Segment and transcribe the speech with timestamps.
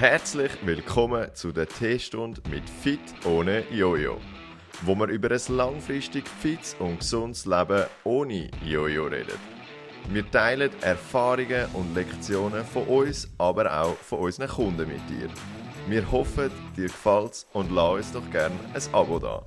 [0.00, 4.16] Herzlich willkommen zu der Teestunde mit Fit ohne Jojo,
[4.80, 9.38] wo wir über ein langfristig fits und gesundes Leben ohne Jojo reden.
[10.08, 15.28] Wir teilen Erfahrungen und Lektionen von uns, aber auch von unseren Kunden mit dir.
[15.86, 19.44] Wir hoffen, dir gefällt's und lass uns doch gerne ein Abo da.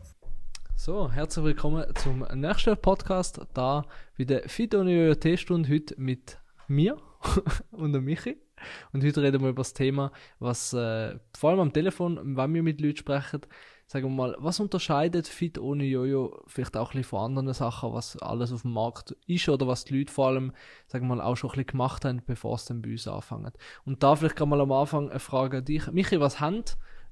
[0.75, 3.85] So, herzlich willkommen zum nächsten Podcast, da
[4.19, 6.97] bei der Fit ohne Jojo Teestunde heute mit mir
[7.71, 8.42] und Michi.
[8.91, 12.63] Und heute reden wir über das Thema, was äh, vor allem am Telefon, wenn wir
[12.63, 13.41] mit Leuten sprechen,
[13.87, 17.93] sagen wir mal, was unterscheidet Fit ohne Jojo vielleicht auch ein bisschen von anderen Sachen,
[17.93, 20.53] was alles auf dem Markt ist oder was die Leute vor allem,
[20.87, 23.53] sagen wir mal, auch schon ein bisschen gemacht haben, bevor es dann bei uns anfängt.
[23.85, 25.91] Und da vielleicht kann mal am Anfang eine Frage an dich.
[25.91, 26.63] Michi, was haben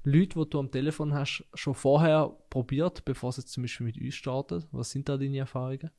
[0.04, 4.00] Leute, die du am Telefon hast, schon vorher probiert, bevor sie jetzt zum Beispiel mit
[4.00, 4.64] uns starten?
[4.72, 5.90] Was sind da deine Erfahrungen?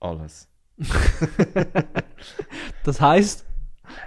[0.00, 0.48] Alles.
[2.84, 3.46] das heißt?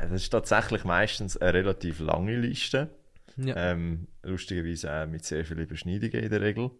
[0.01, 2.89] Das ist tatsächlich meistens eine relativ lange Liste.
[3.37, 3.55] Ja.
[3.55, 6.71] Ähm, lustigerweise auch mit sehr vielen Überschneidungen in der Regel.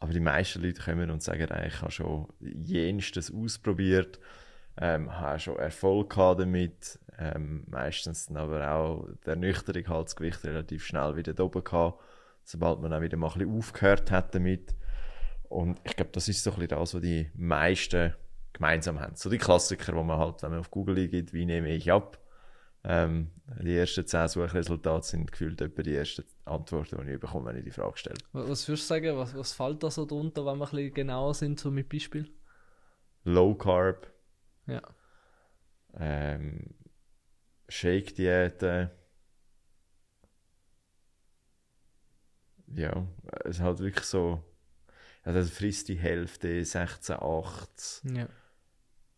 [0.00, 4.20] Aber die meisten Leute kommen und sagen ich habe schon jenstes ausprobiert,
[4.80, 6.98] ähm, habe schon Erfolg gehabt damit.
[7.18, 11.64] Ähm, meistens dann aber auch der Ernüchterung halt das Gewicht relativ schnell wieder da oben
[11.64, 12.00] gehabt,
[12.44, 14.76] sobald man auch wieder mal ein bisschen aufgehört hat damit.
[15.48, 18.14] Und ich glaube, das ist so ein bisschen das, was die meisten
[18.52, 19.14] gemeinsam haben.
[19.16, 22.18] So die Klassiker, wo man halt, wenn man auf Google eingibt, wie nehme ich ab,
[22.84, 27.56] ähm, die ersten zehn Suchresultate sind gefühlt etwa die ersten Antworten, die ich bekomme, wenn
[27.56, 28.18] ich die Frage stelle.
[28.32, 31.34] Was würdest du sagen, was, was fällt da so drunter, wenn wir ein bisschen genauer
[31.34, 32.30] sind, so mit Beispiel?
[33.24, 34.10] Low Carb.
[34.66, 34.82] Ja.
[35.94, 36.74] Ähm,
[37.68, 38.90] Shake-Diäten.
[42.68, 43.06] Ja,
[43.44, 44.42] es ist halt wirklich so,
[45.36, 48.02] also frisst die Hälfte, 16, 8.
[48.16, 48.28] Ja.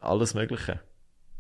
[0.00, 0.80] Alles Mögliche.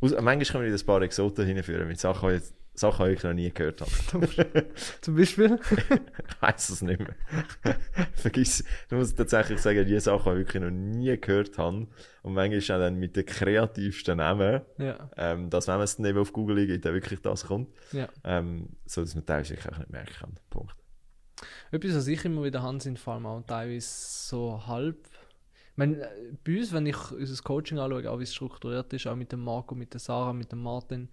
[0.00, 2.42] Aus, manchmal können wir ein paar Exoten hinführen mit Sachen, die ich,
[2.74, 3.90] Sachen, die ich noch nie gehört habe.
[5.00, 5.58] Zum Beispiel?
[5.90, 7.16] ich weiß es nicht mehr.
[8.14, 11.88] Vergiss, du musst tatsächlich sagen, die Sachen, die ich wirklich noch nie gehört habe.
[12.22, 15.10] Und manchmal auch dann mit den kreativsten Namen, ja.
[15.16, 17.68] ähm, dass wenn man es dann eben auf Google eingibt, dann wirklich das kommt.
[17.92, 18.08] Ja.
[18.24, 20.38] Ähm, so dass man teilweise wirklich auch nicht merken kann.
[20.48, 20.79] Punkt.
[21.70, 24.98] Etwas, was ich immer wieder habe, sind vor allem auch teilweise so halb.
[25.72, 26.08] Ich meine,
[26.44, 29.42] bei uns, wenn ich unser Coaching anschaue, auch wie es strukturiert ist, auch mit dem
[29.42, 31.08] Marco, mit der Sarah, mit dem Martin,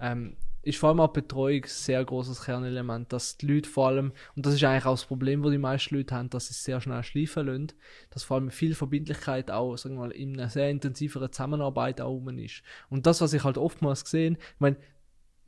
[0.00, 4.12] ähm, ist vor allem auch Betreuung ein sehr großes Kernelement, dass die Leute vor allem,
[4.34, 6.80] und das ist eigentlich auch das Problem, das die meisten Leute haben, dass sie sehr
[6.80, 7.72] schnell schleifen lassen,
[8.10, 12.10] dass vor allem viel Verbindlichkeit auch, sagen wir mal, in einer sehr intensiveren Zusammenarbeit auch
[12.10, 12.62] rum ist.
[12.88, 14.76] Und das, was ich halt oftmals gesehen, ich meine,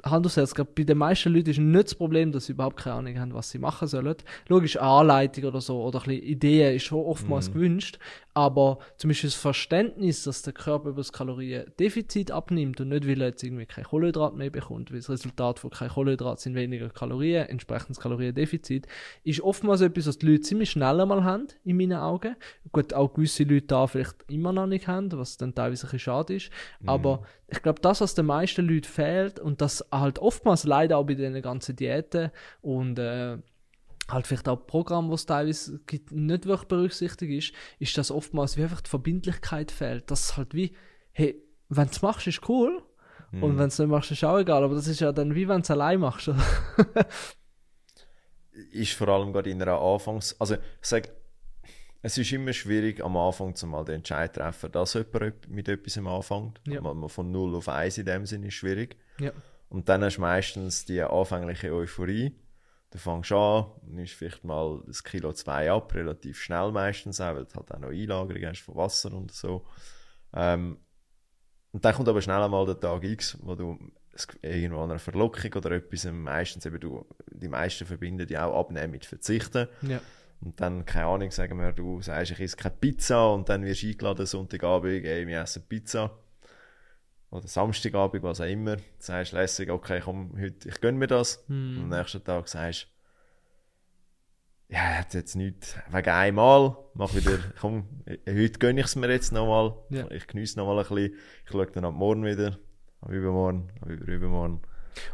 [0.05, 2.97] Hand aufs Herz, bei den meisten Leuten ist nicht das Problem, dass sie überhaupt keine
[2.97, 4.15] Ahnung haben, was sie machen sollen.
[4.49, 7.55] Logisch, eine Anleitung oder so, oder ein bisschen Ideen ist schon oftmals Mhm.
[7.55, 7.99] gewünscht,
[8.39, 13.21] aber zum Beispiel das Verständnis, dass der Körper über das Kaloriendefizit abnimmt und nicht, weil
[13.21, 16.89] er jetzt irgendwie kein Kohlenhydrat mehr bekommt, weil das Resultat von kein Kohlenhydrat sind weniger
[16.89, 18.87] Kalorien, entsprechend das Kaloriendefizit,
[19.25, 22.37] ist oftmals etwas, was die Leute ziemlich schnell einmal haben, in meinen Augen.
[22.71, 25.99] Gut, auch gewisse Leute da vielleicht immer noch nicht haben, was dann teilweise ein bisschen
[25.99, 26.51] schade ist,
[26.87, 31.07] aber ich glaube, das, was den meisten Leuten fehlt und das halt oftmals leider auch
[31.07, 33.39] bei den ganzen Diäten und äh,
[34.09, 38.63] halt vielleicht auch Programm, was teilweise gibt, nicht wirklich berücksichtigt ist, ist, dass oftmals wie
[38.63, 40.11] einfach die Verbindlichkeit fehlt.
[40.11, 40.75] Dass halt wie,
[41.13, 42.83] hey, wenn du es machst, ist cool.
[43.31, 44.65] Und wenn du es nicht machst, ist auch egal.
[44.65, 46.29] Aber das ist ja dann wie wenn du es allein machst.
[48.73, 50.35] ist vor allem gerade in einer Anfangs...
[50.41, 51.11] Also ich sage,
[52.01, 55.69] es ist immer schwierig am Anfang zu mal den Entscheid zu treffen, dass jemand mit
[55.69, 56.61] etwas anfängt.
[56.67, 56.81] Ja.
[57.09, 58.97] Von 0 auf 1 in dem Sinne ist schwierig.
[59.21, 59.33] ja.
[59.69, 62.35] Und dann hast du meistens die anfängliche Euphorie.
[62.91, 67.45] Du fängst an, nimmst vielleicht mal das Kilo 2 ab, relativ schnell meistens auch, weil
[67.45, 69.67] du halt auch noch Einlagerung hast von Wasser und so.
[70.33, 70.79] Ähm,
[71.73, 73.79] und dann kommt aber schnell einmal der Tag X, wo du
[74.43, 78.93] irgendwo an einer Verlockung oder etwas, meistens eben du, die meisten verbinden ja auch Abnehmen
[78.93, 79.69] mit Verzichten.
[79.83, 80.01] ja.
[80.41, 83.83] Und dann, keine Ahnung, sagen wir, du sagst, ich esse keine Pizza und dann wirst
[83.83, 86.17] du eingeladen Sonntagabend, ey, wir essen Pizza.
[87.31, 88.77] Oder Samstagabend, was auch immer.
[88.77, 91.45] Du sagst lässig, okay, komm, heute, ich gönn mir das.
[91.49, 91.77] Hm.
[91.77, 92.89] Und am nächsten Tag sagst
[94.71, 97.87] ja, jetzt, jetzt nicht wegen einmal, mach wieder, komm,
[98.29, 99.75] heute gönn ich es mir jetzt nochmal.
[99.89, 100.11] Ja.
[100.11, 101.19] Ich geniesse nochmal ein bisschen.
[101.45, 102.59] Ich schaue dann ab morgen wieder,
[103.01, 104.61] ab übermorgen, ab über übermorgen.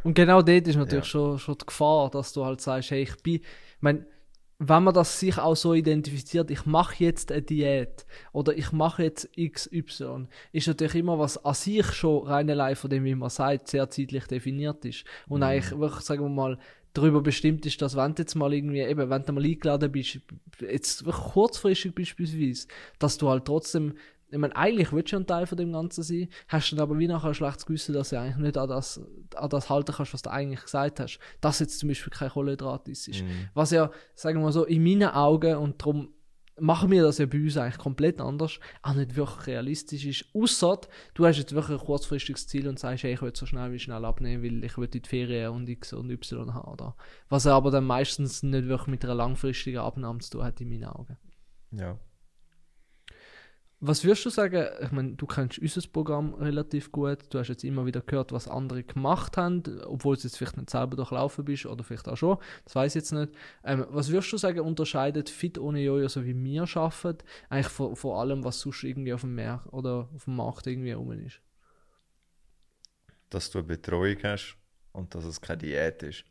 [0.02, 1.10] Und genau dort ist natürlich Ja.
[1.10, 3.42] schon, schon die Gefahr, dass du halt sagst, hey, ich bin, ich
[3.80, 4.06] mein,
[4.58, 9.02] wenn man das sich auch so identifiziert, ich mache jetzt eine Diät oder ich mache
[9.02, 13.30] jetzt XY, ist natürlich immer was an sich schon rein allein von dem, wie man
[13.30, 15.04] sagt, sehr zeitlich definiert ist.
[15.28, 16.58] Und eigentlich wirklich, sagen wir mal,
[16.92, 20.20] darüber bestimmt ist, dass wenn du jetzt mal irgendwie, eben, wenn du mal eingeladen bist,
[20.60, 22.68] jetzt kurzfristig beispielsweise,
[22.98, 23.94] dass du halt trotzdem
[24.34, 27.06] ich meine, eigentlich willst du ein Teil von dem Ganzen sein, hast dann aber wie
[27.06, 29.00] nachher ein schlechtes Gewissen, dass du eigentlich nicht an das,
[29.36, 31.20] an das halten kannst, was du eigentlich gesagt hast.
[31.40, 33.06] Dass jetzt zum Beispiel kein Kohlenhydrat ist.
[33.08, 33.48] Mhm.
[33.54, 36.08] Was ja, sagen wir mal so, in meinen Augen und darum
[36.58, 40.24] machen wir das ja bei uns eigentlich komplett anders, auch nicht wirklich realistisch ist.
[40.34, 40.80] Außer
[41.14, 43.78] du hast jetzt wirklich ein kurzfristiges Ziel und sagst, hey, ich will so schnell wie
[43.78, 46.72] schnell abnehmen, weil ich will in die Ferien und X und Y haben.
[46.72, 46.96] Oder?
[47.28, 50.86] Was aber dann meistens nicht wirklich mit einer langfristigen Abnahme zu tun hat, in meinen
[50.86, 51.18] Augen.
[51.70, 52.00] Ja.
[53.86, 54.66] Was würdest du sagen?
[54.80, 57.18] Ich meine, du kennst unser Programm relativ gut.
[57.28, 60.70] Du hast jetzt immer wieder gehört, was andere gemacht haben, obwohl du jetzt vielleicht nicht
[60.70, 62.38] selber durchlaufen bist oder vielleicht auch schon.
[62.64, 63.34] Das weiß ich jetzt nicht.
[63.62, 67.94] Ähm, was würdest du sagen, unterscheidet Fit ohne Jojo, so wie wir arbeiten, eigentlich vor,
[67.94, 71.42] vor allem, was sonst irgendwie auf dem Markt oder auf dem Markt irgendwie rum ist?
[73.28, 74.56] Dass du eine Betreuung hast
[74.92, 76.24] und dass es keine Diät ist.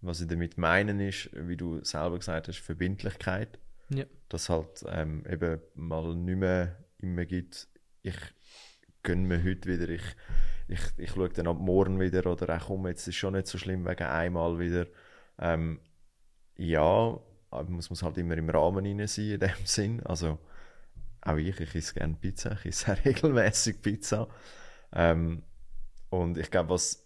[0.00, 3.58] Was ich damit meine ist, wie du selber gesagt hast, Verbindlichkeit.
[3.90, 4.04] Ja.
[4.28, 7.68] Dass halt ähm, eben mal nicht mehr immer gibt,
[8.02, 8.16] ich
[9.02, 10.02] gönne mir heute wieder, ich,
[10.68, 13.58] ich, ich schaue dann ab morgen wieder oder auch komm, jetzt ist schon nicht so
[13.58, 14.86] schlimm wegen einmal wieder.
[15.38, 15.80] Ähm,
[16.56, 20.02] ja, aber muss man halt immer im Rahmen rein sein in dem Sinn.
[20.04, 20.38] Also
[21.20, 24.28] auch ich, ich esse gerne Pizza, ich esse regelmäßig Pizza.
[24.92, 25.42] Ähm,
[26.10, 27.05] und ich glaube, was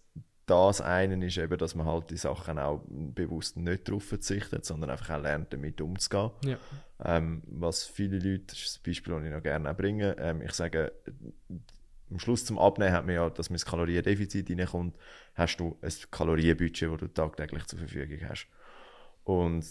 [0.51, 4.89] das eine ist eben, dass man halt die Sachen auch bewusst nicht darauf verzichtet, sondern
[4.89, 6.31] einfach auch lernt, damit umzugehen.
[6.43, 6.57] Ja.
[7.03, 10.51] Ähm, was viele Leute, das ist ein Beispiel, das ich noch gerne bringe, ähm, ich
[10.51, 10.91] sage,
[12.11, 14.97] am Schluss zum Abnehmen hat man ja, dass man ins Kaloriendefizit reinkommt,
[15.35, 18.47] hast du ein Kalorienbudget, das du tagtäglich zur Verfügung hast.
[19.23, 19.65] Und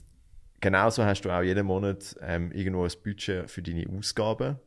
[0.61, 4.59] genauso hast du auch jeden Monat ähm, irgendwo ein Budget für deine Ausgaben,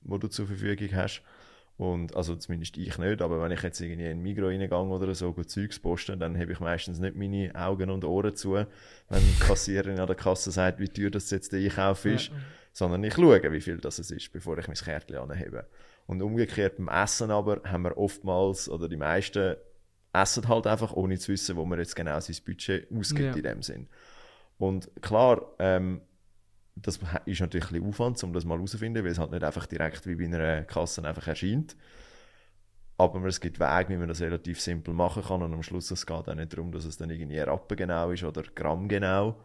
[0.00, 1.22] wo du zur Verfügung hast.
[1.78, 5.14] Und, also zumindest ich nicht, aber wenn ich jetzt irgendwie in ein Migros reingehe oder
[5.14, 8.66] so, gut Zeugs posten, dann habe ich meistens nicht meine Augen und Ohren zu, wenn
[9.10, 12.34] die Kassiererin an der Kasse sagt, wie teuer das jetzt der Einkauf ist, Ja.
[12.72, 15.66] sondern ich schaue, wie viel das ist, bevor ich mein Kärtchen anhebe.
[16.06, 19.56] Und umgekehrt beim Essen aber haben wir oftmals, oder die meisten
[20.14, 23.34] essen halt einfach, ohne zu wissen, wo man jetzt genau sein Budget ausgibt Ja.
[23.34, 23.86] in dem Sinn.
[24.56, 26.00] Und klar, ähm,
[26.76, 30.06] das ist natürlich ein Aufwand, um das mal herauszufinden, weil es halt nicht einfach direkt
[30.06, 31.74] wie bei einer Kasse einfach erscheint.
[32.98, 36.06] Aber es gibt Wege, wie man das relativ simpel machen kann und am Schluss es
[36.06, 39.36] geht auch nicht darum, dass es dann irgendwie Rappen genau ist oder Gramm genau,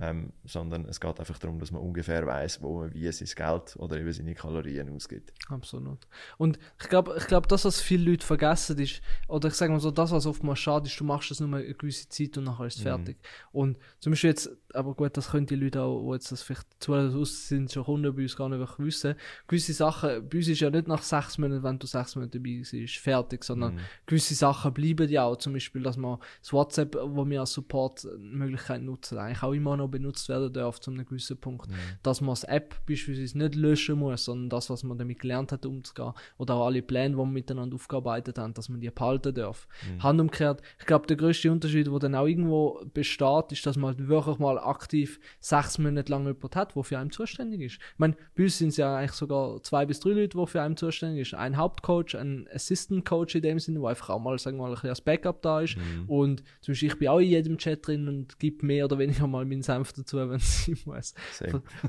[0.00, 3.76] ähm, sondern es geht einfach darum, dass man ungefähr weiß, wo man wie sein Geld
[3.76, 5.32] oder eben seine Kalorien ausgibt.
[5.48, 6.06] Absolut.
[6.36, 9.80] Und ich glaube, ich glaub, das, was viele Leute vergessen, ist, oder ich sage mal
[9.80, 12.66] so, das, was oftmals schade ist, du machst das nur eine gewisse Zeit und nachher
[12.66, 13.16] ist es fertig.
[13.52, 16.66] Und zum Beispiel jetzt, aber gut, das können die Leute auch, die jetzt das vielleicht
[16.78, 19.14] zu aus sind, schon Kunden bei uns gar nicht wirklich wissen.
[19.48, 22.62] Gewisse Sachen, bei uns ist ja nicht nach sechs Monaten, wenn du sechs Monate dabei
[22.70, 25.36] bist, fertig, sondern gewisse Sachen bleiben ja auch.
[25.36, 29.85] Zum Beispiel, dass man das WhatsApp, wo wir als Support-Möglichkeit nutzen, eigentlich auch immer noch
[29.88, 31.68] benutzt werden darf, zu einem gewissen Punkt.
[32.02, 35.66] Dass man das App beispielsweise nicht löschen muss, sondern das, was man damit gelernt hat,
[35.66, 36.12] umzugehen.
[36.38, 39.66] Oder auch alle Pläne, die wir miteinander aufgearbeitet haben, dass man die behalten darf.
[40.00, 44.08] Hand umgekehrt, ich glaube, der größte Unterschied, der dann auch irgendwo besteht, ist, dass man
[44.08, 47.74] wirklich mal aktiv sechs Monate lang jemanden hat, der für einen zuständig ist.
[47.74, 50.62] Ich meine, bei uns sind es ja eigentlich sogar zwei bis drei Leute, die für
[50.62, 51.34] einen zuständig ist.
[51.34, 54.68] Ein Hauptcoach, ein Assistant Coach in dem Sinne, der einfach auch mal, sagen wir mal,
[54.68, 55.76] ein bisschen als Backup da ist.
[56.06, 59.26] Und zum Beispiel, ich bin auch in jedem Chat drin und gebe mehr oder weniger
[59.26, 61.14] mal meinen Senf dazu, wenn es sein muss.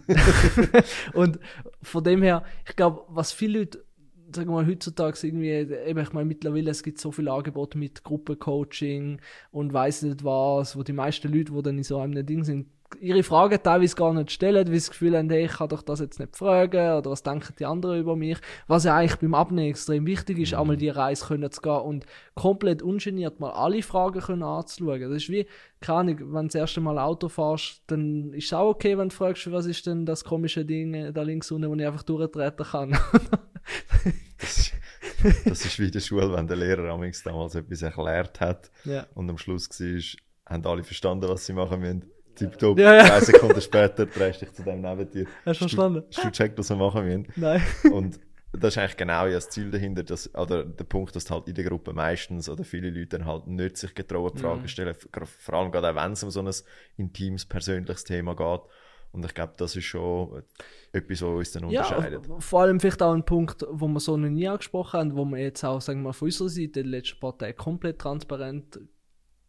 [1.14, 1.40] Und
[1.82, 3.84] von dem her, ich glaube, was viele Leute,
[4.34, 8.04] sagen wir mal, heutzutage irgendwie, eben, ich meine, mittlerweile, es gibt so viele Angebote mit
[8.04, 12.44] Gruppencoaching und weiß nicht was, wo die meisten Leute, die dann in so einem Ding
[12.44, 12.68] sind,
[13.00, 15.82] ihre Fragen teilweise gar nicht stellen, weil sie das Gefühl haben, hey, ich kann doch
[15.82, 18.38] das jetzt nicht fragen oder was denken die anderen über mich.
[18.68, 22.06] Was ja eigentlich beim Abnehmen extrem wichtig ist, einmal die Reise können zu gehen und
[22.36, 25.02] komplett ungeniert mal alle Fragen können anzuschauen.
[25.02, 25.46] Das ist wie,
[25.82, 29.10] keine Ahnung, wenn du das erste Mal Auto fährst, dann ist es auch okay, wenn
[29.10, 32.04] du fragst, was ist denn das komische Ding äh, da links unten, wo ich einfach
[32.04, 32.98] durchtreten kann.
[35.46, 39.06] Das, ist- wie in der Schule, wenn der Lehrer damals etwas erklärt hat ja.
[39.16, 40.02] und am Schluss war,
[40.54, 42.06] haben alle verstanden, was sie machen müssen.
[42.38, 43.08] Tipptopp, Ja, ja.
[43.08, 45.26] drei Sekunden später drehst du dich zu dem neben dir.
[45.46, 46.04] Hast du verstanden?
[46.16, 47.28] Hast du gecheckt, was wir machen müssen?
[47.36, 47.62] Nein.
[47.92, 48.20] Und
[48.54, 51.54] das ist eigentlich genau ja das Ziel dahinter, dass, oder der Punkt, dass halt in
[51.56, 54.68] der Gruppe meistens oder viele Leute dann halt nicht sich getrauen, die Fragen Mhm.
[54.68, 56.50] stellen, vor allem gerade auch wenn es um so ein
[56.96, 58.62] intimes, persönliches Thema geht.
[59.12, 60.44] Und ich glaube, das ist schon
[60.92, 62.26] etwas, was uns dann Ja, unterscheidet.
[62.40, 65.38] vor allem vielleicht auch ein Punkt, wo wir so noch nie angesprochen haben, wo wir
[65.40, 68.80] jetzt auch, sagen wir mal, von unserer Seite in den letzten paar Tagen komplett transparent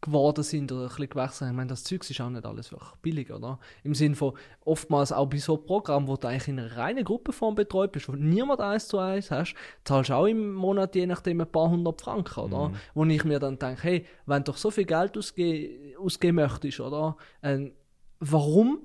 [0.01, 1.49] geworden sind oder ein bisschen gewechselt haben.
[1.49, 3.59] Ich meine, das Zeug ist auch nicht alles wirklich billig, oder?
[3.83, 7.03] Im Sinn von, oftmals auch bei so einem Programm, wo du eigentlich in einer reinen
[7.03, 11.05] Gruppenform betreut bist, wo niemand eins zu eins hast, zahlst du auch im Monat je
[11.05, 12.71] nachdem ein paar hundert Franken, oder?
[12.93, 16.79] Wo ich mir dann denke, hey, wenn du doch so viel Geld ausge ausgeben möchtest,
[16.79, 17.17] oder?
[17.43, 17.73] Ähm,
[18.19, 18.79] warum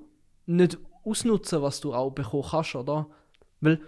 [0.45, 3.07] nicht ausnutzen, was du auch bekommen kannst, oder?
[3.61, 3.79] Weil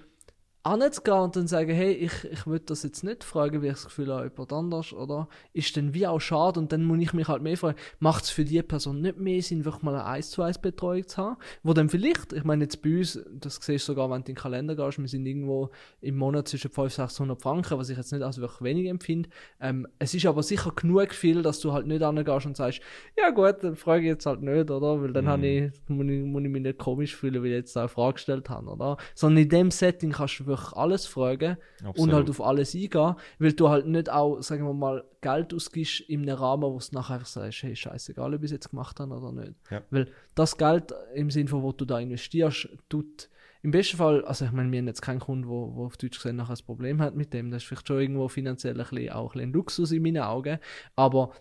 [0.67, 3.85] anzugehen und dann sagen, hey, ich, ich will das jetzt nicht fragen, wie ich das
[3.85, 5.27] Gefühl habe, jemand anders, oder?
[5.53, 8.29] Ist dann wie auch schade und dann muss ich mich halt mehr fragen, macht es
[8.29, 11.37] für die Person nicht mehr Sinn, wirklich mal eine 1 zu 1 Betreuung zu haben?
[11.63, 14.35] Wo dann vielleicht, ich meine jetzt bei uns, das siehst du sogar, wenn du in
[14.35, 15.69] den Kalender gehst, wir sind irgendwo
[16.01, 19.29] im Monat zwischen 500 und 600 Franken, was ich jetzt nicht als wirklich wenig empfinde.
[19.59, 22.81] Ähm, es ist aber sicher genug viel, dass du halt nicht angehst und sagst,
[23.17, 25.01] ja gut, dann frage ich jetzt halt nicht, oder?
[25.01, 25.43] Weil dann mm.
[25.43, 28.49] ich, muss, ich, muss ich mich nicht komisch fühlen, weil ich jetzt eine Frage gestellt
[28.49, 28.97] habe, oder?
[29.15, 31.97] Sondern in dem Setting kannst du wirklich wirklich alles fragen Absolut.
[31.97, 36.01] und halt auf alles eingehen, weil du halt nicht auch, sagen wir mal, Geld ausgibst
[36.01, 38.99] in einem Rahmen, wo du nachher einfach sagst, hey, scheißegal, ob ich es jetzt gemacht
[38.99, 39.53] habe oder nicht.
[39.69, 39.81] Ja.
[39.89, 43.29] Weil das Geld im Sinne von, wo du da investierst, tut
[43.63, 46.17] im besten Fall, also ich meine, wir haben jetzt keinen Kunden, wo, wo auf Deutsch
[46.17, 47.49] gesehen nachher ein Problem hat mit dem.
[47.49, 50.59] Das ist vielleicht schon irgendwo finanziell ein bisschen, auch ein, bisschen Luxus in meinen Augen.
[50.95, 51.31] Aber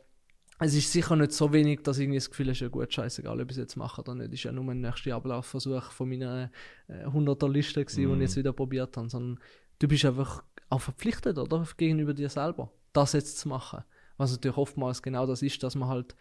[0.58, 3.50] es ist sicher nicht so wenig, dass ich das Gefühl habe, ja gut, scheißegal, ob
[3.50, 4.28] ich es jetzt mache oder nicht.
[4.28, 6.50] Das ist ja nur ein nächster Ablaufversuch von meiner
[6.88, 8.08] äh, 100er-Liste gewesen, mm.
[8.08, 9.08] die ich jetzt wieder probiert habe.
[9.10, 9.38] Sondern
[9.78, 11.66] du bist einfach auch verpflichtet, oder?
[11.76, 13.84] Gegenüber dir selber, das jetzt zu machen.
[14.16, 16.16] Was natürlich oftmals genau das ist, dass man halt,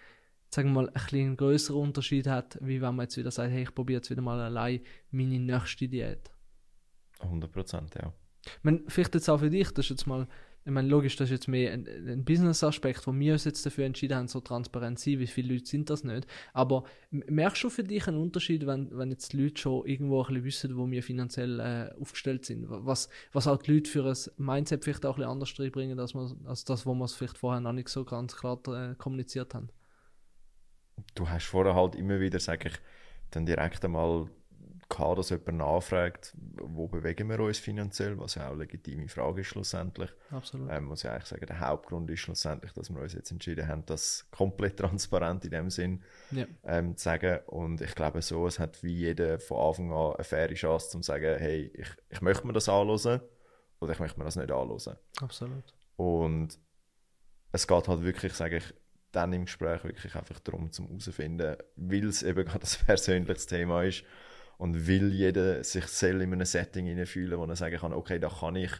[0.50, 3.63] sagen wir mal, ein bisschen größeren Unterschied hat, wie wenn man jetzt wieder sagt, hey,
[3.63, 6.30] ich probiere jetzt wieder mal allein meine nächste Diät.
[7.22, 8.12] 100 Prozent, ja.
[8.46, 10.27] Ich meine, vielleicht jetzt auch für dich, das ist jetzt mal
[10.66, 13.86] ich meine, logisch, das ist jetzt mehr ein, ein Business-Aspekt, wo wir uns jetzt dafür
[13.86, 16.26] entschieden haben, so transparent zu sein, wie viele Leute sind das nicht.
[16.54, 20.26] Aber merkst du für dich einen Unterschied, wenn, wenn jetzt die Leute schon irgendwo ein
[20.26, 22.66] bisschen wissen, wo wir finanziell äh, aufgestellt sind?
[22.68, 26.16] Was, was auch die Leute für ein Mindset vielleicht auch ein bisschen anders reinbringen, als,
[26.16, 29.54] man, als das, wo wir es vielleicht vorher noch nicht so ganz klar äh, kommuniziert
[29.54, 29.70] haben?
[31.14, 32.76] Du hast vorher halt immer wieder, sage ich,
[33.30, 34.32] dann direkt einmal
[34.89, 39.42] gehabt, dass jemand nachfragt, wo bewegen wir uns finanziell, was ja auch eine legitime Frage
[39.42, 40.10] ist schlussendlich.
[40.32, 40.70] Absolut.
[40.72, 43.86] Ähm, muss ich eigentlich sagen, der Hauptgrund ist schlussendlich, dass wir uns jetzt entschieden haben,
[43.86, 46.46] das komplett transparent in dem Sinn ja.
[46.63, 47.39] ähm, zu sagen.
[47.48, 51.01] Und ich glaube so, es hat wie jeder von Anfang an eine faire Chance, zu
[51.01, 53.22] sagen, hey, ich, ich möchte mir das anhören
[53.80, 54.98] oder ich möchte mir das nicht anhören.
[55.20, 55.74] Absolut.
[55.96, 56.60] Und
[57.51, 58.74] es geht halt wirklich, sage ich,
[59.15, 63.84] dann im Gespräch wirklich einfach darum, zum herauszufinden, weil es eben gerade ein persönliches Thema
[63.84, 64.04] ist,
[64.58, 68.30] und will jeder sich selber in einem Setting hineinfühlen, wo er sagen kann, okay, da
[68.30, 68.72] kann ich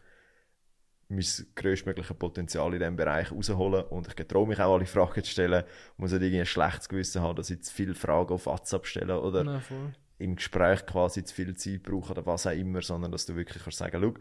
[1.08, 5.32] mein größtmögliches Potenzial in diesem Bereich rausholen und ich traue mich auch alle Fragen zu
[5.32, 5.63] stellen.
[5.98, 9.22] Muss nicht irgendwie ein schlechtes Gewissen haben, dass ich zu viele Fragen auf WhatsApp stelle
[9.22, 9.62] oder Nein,
[10.17, 13.63] im Gespräch quasi zu viel Zeit brauche oder was auch immer, sondern dass du wirklich
[13.63, 14.13] kannst sagen, schau,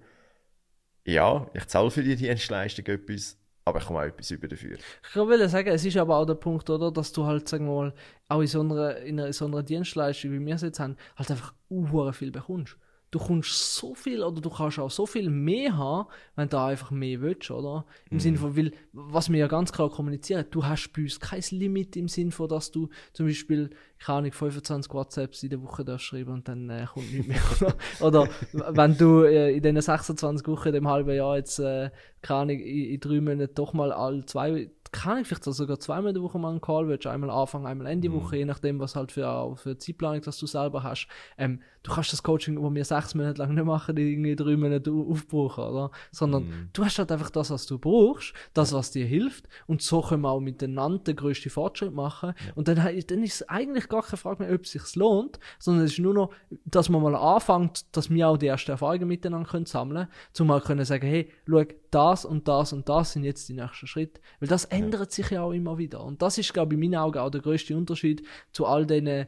[1.06, 4.76] ja, ich zahle für die Dienstleistung etwas, aber ich komme auch etwas über dafür.
[5.08, 7.74] Ich will sagen, es ist aber auch der Punkt, oder, dass du halt, sagen wir
[7.74, 7.94] mal,
[8.28, 12.12] auch in so einer, in einer, Dienstleistung, wie wir es jetzt haben, halt einfach uh,
[12.12, 12.76] viel bekommst
[13.14, 16.90] du kommst so viel oder du kannst auch so viel mehr haben, wenn du einfach
[16.90, 17.84] mehr willst, oder?
[18.10, 18.20] Im mhm.
[18.20, 21.96] Sinne von, weil, was wir ja ganz klar kommunizieren, du hast bei uns kein Limit
[21.96, 26.06] im Sinne von, dass du zum Beispiel, keine Ahnung, 25 WhatsApps in der Woche darfst
[26.06, 27.74] schreiben und dann äh, kommt nichts mehr.
[28.00, 31.90] oder wenn du äh, in diesen 26 Wochen, dem halben Jahr jetzt, äh,
[32.20, 36.10] keine Ahnung, in, in drei Monaten doch mal alle zwei kann ich vielleicht sogar zweimal
[36.10, 38.14] in der Woche mal einen Call willst, einmal Anfang, einmal Ende mhm.
[38.14, 41.08] Woche, je nachdem, was halt für, für Zeitplanung, dass du selber hast.
[41.36, 44.90] Ähm, du kannst das Coaching, wo wir sechs Monate lang nicht machen, irgendwie drei Monate
[44.90, 45.90] aufbrauchen, oder?
[46.10, 46.68] Sondern mhm.
[46.72, 50.22] du hast halt einfach das, was du brauchst, das, was dir hilft, und so können
[50.22, 52.34] wir auch miteinander den grössten Fortschritt machen.
[52.46, 52.52] Ja.
[52.54, 55.84] Und dann, dann ist es eigentlich gar keine Frage mehr, ob es sich lohnt, sondern
[55.84, 56.30] es ist nur noch,
[56.64, 60.46] dass man mal anfängt, dass wir auch die ersten Erfahrungen miteinander können sammeln können, um
[60.46, 64.20] mal können sagen, hey, schau, das und das und das sind jetzt die nächsten Schritte.
[64.40, 66.02] Weil das ändert sich ja auch immer wieder.
[66.02, 69.26] Und das ist, glaube ich, in meinen Augen auch der größte Unterschied zu all diesen,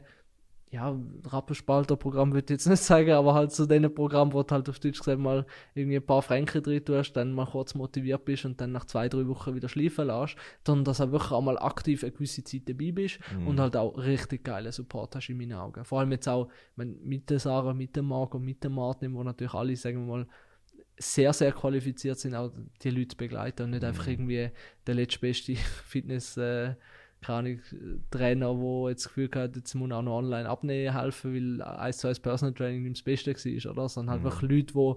[0.69, 0.93] ja,
[1.25, 4.79] Rappenspalter-Programm würde ich jetzt nicht sagen, aber halt zu den Programmen, wo du halt auf
[4.79, 8.59] Deutsch gesagt mal irgendwie ein paar Franken drin tust, dann mal kurz motiviert bist und
[8.59, 12.03] dann nach zwei, drei Wochen wieder schleifen lässt, sondern dass du wirklich auch mal aktiv
[12.03, 13.47] eine gewisse Zeit dabei bist mhm.
[13.47, 15.85] und halt auch richtig geile Support hast in meinen Augen.
[15.85, 19.23] Vor allem jetzt auch mit der Sarah, mit dem Marc und mit dem Martin, wo
[19.23, 20.27] natürlich alle, sagen wir mal,
[20.99, 23.89] sehr, sehr qualifiziert sind, auch die Leute zu begleiten und nicht mhm.
[23.89, 24.49] einfach irgendwie
[24.85, 25.55] der letztbeste
[25.85, 26.75] Fitness- äh,
[27.27, 27.59] keine
[28.09, 31.97] Trainer, der jetzt das Gefühl hat, jetzt muss auch noch online abnehmen helfen, weil 1
[31.97, 33.89] zu 1 Personal Training nicht das Beste war, oder?
[33.89, 34.27] Sondern halt mhm.
[34.27, 34.93] einfach Leute, die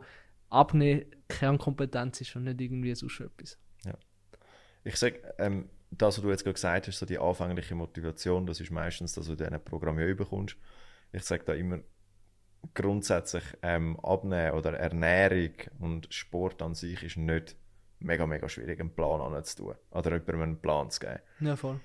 [0.49, 3.59] abnehmen Kernkompetenz ist und nicht irgendwie sonst etwas.
[3.85, 3.95] Ja.
[4.85, 8.61] Ich sage, ähm, das, was du jetzt gerade gesagt hast, so die anfängliche Motivation, das
[8.61, 10.57] ist meistens das, was du in diesem Programm ja bekommst.
[11.13, 11.81] Ich sage da immer,
[12.75, 17.57] grundsätzlich ähm, Abnehmen oder Ernährung und Sport an sich ist nicht
[17.99, 19.75] mega, mega schwierig, einen Plan anzutun.
[19.91, 21.19] Oder jemandem einen Plan zu geben.
[21.41, 21.81] Ja, voll.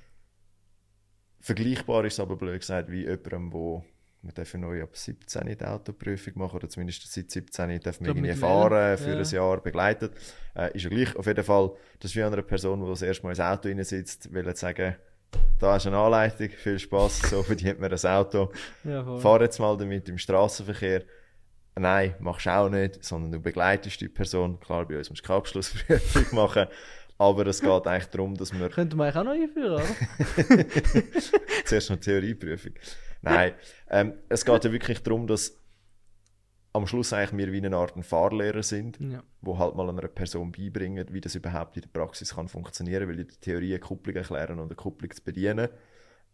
[1.46, 3.84] Vergleichbar ist aber blöd gesagt wie jemandem, wo
[4.24, 8.34] man darf neu ab 17 die Autoprüfung machen oder zumindest seit 17 darf man irgendwie
[8.34, 9.20] fahren für ja.
[9.20, 10.14] ein Jahr begleitet.
[10.56, 11.16] Äh, ist ja gleich.
[11.16, 14.34] Auf jeden Fall, das ist wie eine Person, die das erste Mal ins Auto sitzt,
[14.34, 14.96] will sagen,
[15.60, 18.52] da ist eine Anleitung, viel Spaß, so verdient man ein Auto.
[18.84, 21.04] Ja, Fahr jetzt mal damit im Straßenverkehr.
[21.78, 24.60] nein, machst du auch nicht, sondern du begleitest die Person.
[24.60, 26.66] Klar, bei uns musst du keine Abschlussprüfung machen,
[27.18, 28.70] aber es geht eigentlich darum, dass wir...
[28.70, 30.66] Könnte man eigentlich auch noch einführen, oder?
[31.66, 32.74] Zuerst noch Theorieprüfung.
[33.22, 33.54] Nein,
[33.90, 35.58] ähm, es geht ja wirklich darum, dass
[36.74, 39.24] am Schluss eigentlich wir wie eine Art ein Fahrlehrer sind, Ja.
[39.42, 43.20] wo halt mal einer Person beibringen, wie das überhaupt in der Praxis kann funktionieren, weil
[43.22, 45.70] in der Theorie eine Kupplung erklären und eine Kupplung zu bedienen,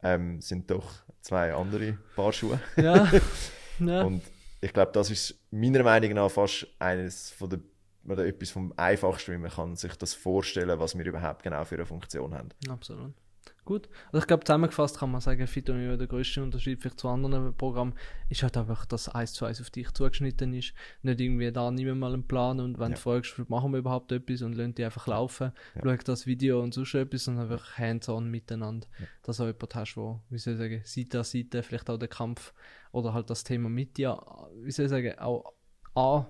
[0.01, 2.59] ähm, sind doch zwei andere Paar Schuhe.
[2.75, 3.09] Ja.
[3.79, 4.01] ja.
[4.01, 4.23] Und
[4.61, 7.59] ich glaube, das ist meiner Meinung nach fast eines von der
[8.05, 11.75] oder etwas vom einfachsten, wie man kann sich das vorstellen, was wir überhaupt genau für
[11.75, 12.49] eine Funktion haben.
[12.69, 13.13] Absolut.
[13.63, 13.89] Gut.
[14.07, 17.93] Also ich glaube, zusammengefasst kann man sagen, Fitonio, der größte Unterschied vielleicht zu anderen Programmen,
[18.29, 20.73] ist halt einfach, dass eins zu eins auf dich zugeschnitten ist.
[21.03, 22.95] Nicht irgendwie da wir mal einen Plan und wenn Ja.
[22.95, 26.73] du fragst, machen wir überhaupt etwas und lassen die einfach laufen, schau das Video und
[26.73, 28.87] sonst etwas, sondern einfach hands-on miteinander.
[29.21, 31.97] Dass du auch jemanden hast, wo, wie soll ich sagen, Seite an Seite vielleicht auch
[31.97, 32.53] den Kampf
[32.91, 34.19] oder halt das Thema mit dir,
[34.55, 35.53] wie soll ich sagen, auch
[35.93, 36.25] an,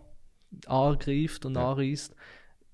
[0.66, 1.72] angreift und Ja.
[1.72, 2.16] anreißt,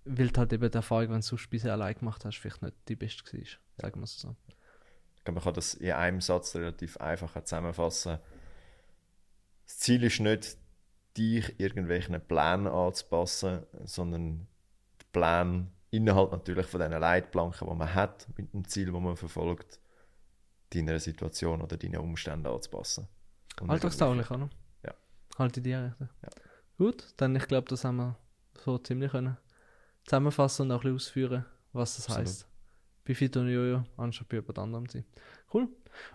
[0.05, 2.95] weil halt eben die Erfahrung, wenn du sonst bisher allein gemacht hast, vielleicht nicht die
[2.95, 3.43] beste war.
[3.77, 4.35] Sagen wir es so.
[5.17, 8.19] Ich glaube, man kann das in einem Satz relativ einfach zusammenfassen.
[9.65, 10.57] Das Ziel ist nicht,
[11.17, 14.47] dich irgendwelchen Plänen anzupassen, sondern
[15.01, 19.17] die Pläne innerhalb natürlich von diesen Leitplanken, die man hat, mit dem Ziel, das man
[19.17, 19.79] verfolgt,
[20.73, 23.07] deiner Situation oder deinen Umständen anzupassen.
[23.67, 24.49] Alltagstauglich, oder?
[24.85, 24.93] Ja.
[25.37, 26.09] Halte die Rechte.
[26.21, 26.29] Ja.
[26.77, 28.17] Gut, dann ich glaube, das haben wir
[28.63, 29.37] so ziemlich können
[30.07, 32.27] zusammenfassen und auch ein bisschen ausführen, was das Absolut.
[32.27, 32.47] heißt.
[33.05, 35.05] Bei Fito und Jojo, anstatt bei jemand anderem sein.
[35.53, 35.69] Cool.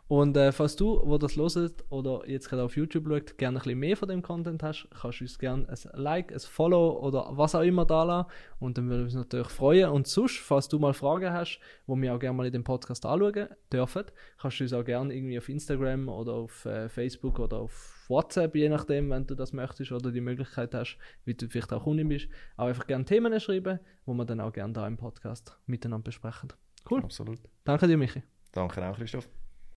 [0.08, 3.62] Und äh, falls du, wo das hörst oder jetzt gerade auf YouTube schaut, gerne ein
[3.62, 7.30] bisschen mehr von dem Content hast, kannst du uns gerne ein Like, ein Follow oder
[7.32, 8.30] was auch immer da lassen.
[8.60, 9.90] Und dann würden wir uns natürlich freuen.
[9.90, 13.06] Und sonst, falls du mal Fragen hast, wo wir auch gerne mal in dem Podcast
[13.06, 14.04] anschauen dürfen,
[14.38, 18.54] kannst du uns auch gerne irgendwie auf Instagram oder auf äh, Facebook oder auf WhatsApp,
[18.54, 22.08] je nachdem, wenn du das möchtest oder die Möglichkeit hast, wie du vielleicht auch Kundin
[22.08, 26.04] bist, auch einfach gerne Themen schreiben, wo wir dann auch gerne da im Podcast miteinander
[26.04, 26.52] besprechen.
[26.90, 27.02] Cool.
[27.02, 27.40] Absolut.
[27.64, 28.22] Danke dir, Michi.
[28.52, 29.28] Danke auch, Christoph.